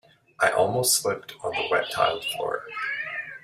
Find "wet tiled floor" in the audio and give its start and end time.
1.69-2.63